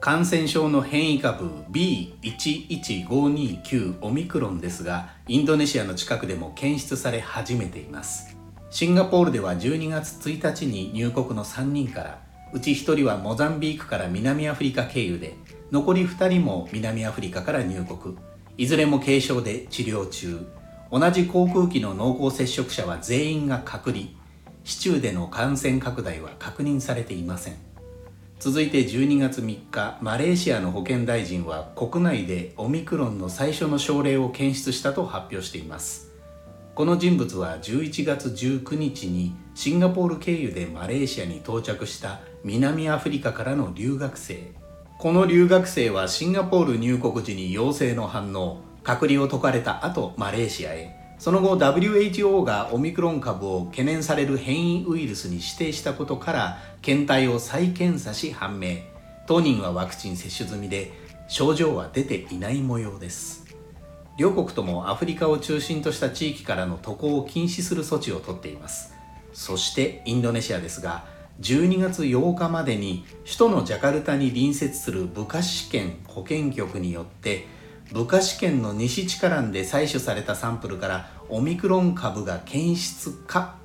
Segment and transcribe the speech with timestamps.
[0.00, 8.36] 感染症の変異株 B11529 オミクロンですがインドネシアの近くでも検出され始めています。
[8.70, 12.20] シンガポールでは12月1日に入国の3人から
[12.52, 15.34] うち1人はモザンビークから南アフリカ経由で
[15.72, 18.16] 残り2人も南アフリカから入国。
[18.56, 20.46] いずれも軽症で治療中。
[20.92, 24.04] 同じ航空機の濃厚接触者は全員が隔離。
[24.62, 27.65] 市中での感染拡大は確認されていません。
[28.38, 36.12] 続いて12月3日マレーシアの保健大臣は国内でオミクロンの最初の症例を検出したと発表しています。
[36.74, 44.52] この人物は11月19日にシンガポール経由でマレーシアに到着した南アフリカからの留学生。
[44.98, 51.05] この留学生はシンガポール入国時に陽性の反応隔離を解かれた後マレーシアへ。
[51.18, 58.78] その後 WHO がオミクロン株を懸念される変異ウイルスに指定したことから検体を再検査し判明。
[59.26, 60.92] 当人はワクチン接種済みで
[61.28, 63.46] 症状は出ていない模様です。
[64.18, 68.94] 両国ともアフリカを中心とした地域からの渡航を禁止する措置をとっています。
[69.32, 71.04] そしてインドネシアですが
[71.40, 77.46] 12月8日までに首都のジャカルタに隣接するブカシ県保健局によって
[77.92, 83.56] ブカシ県の西チカランで採取されたサンプルからオミクロン株が検出か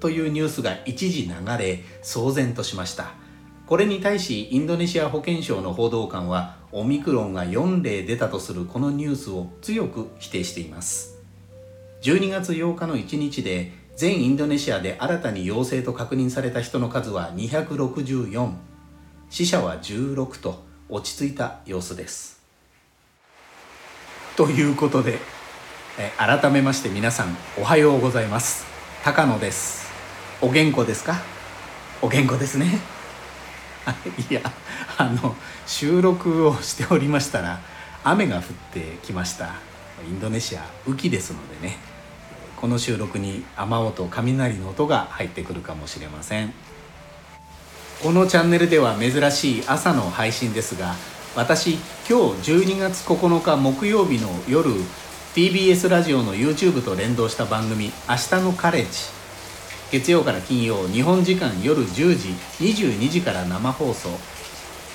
[0.00, 3.12] というニュースが一時流れ騒然としました。
[3.66, 11.18] これに対しインドネシア保健省の報道官はオミクロンが4例出たとするこのニュースを強く否定しています。
[12.02, 18.52] 12月8日の1日で全インドネシアで新たに陽性と確認された人の数は264
[19.30, 22.37] 死者は16と落ち着いた様子です。
[24.38, 25.18] ということで
[25.98, 28.66] え改めまして皆さんおはようございます。
[29.02, 29.90] 高野です。
[30.40, 31.16] お元気ですか？
[32.00, 32.78] お元気ですね。
[34.30, 34.42] いや
[34.96, 35.34] あの
[35.66, 37.58] 収録をしておりましたら
[38.04, 39.56] 雨が降ってきました。
[40.06, 41.76] インドネシア雨季ですのでね。
[42.60, 46.54] この収録に雨音雷の音が入ってくるかもしれません。
[48.04, 50.94] このチャンネルでは珍しい朝の配信ですが
[51.38, 54.72] 私今日12月9日木曜日の夜
[55.36, 58.88] TBS ラジオの YouTube と連動した番組「明日のカレッジ」
[59.92, 64.08] 月曜から金曜日本時間夜10時22時から生放送。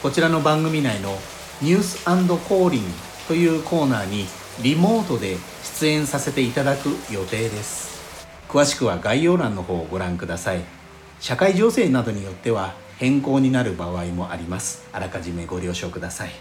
[0.02, 1.18] こちらの番組内の
[1.64, 2.90] 「ニュースコーリング」
[3.30, 4.28] というコーナーに
[4.60, 5.38] リモートで
[5.80, 8.02] 出演させていただく予定です。
[8.50, 10.62] 詳しくは概要欄の方をご覧ください。
[11.22, 12.74] 社会情勢などによっては
[13.04, 14.88] 変更になる場合もあります。
[14.94, 16.32] あらかじめご了承ください。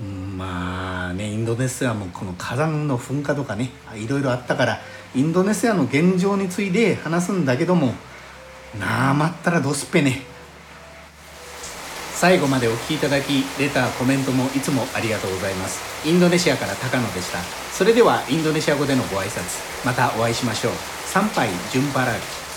[0.00, 4.80] まあねインドネシアもこの火山の噴火とかねいろいろあったから
[5.16, 7.92] インドネシアの現状について話すんだけども
[8.78, 10.22] なあまったらどすっぺね。
[12.14, 16.08] 最後までお聴きいただきレターコメントもいつもありがとうございます。
[16.08, 17.40] インドネシアから高野でした。
[17.72, 20.72] それではインドネシア語でのご挨拶またお会いしましょう。
[21.06, 22.47] 参拝順払い。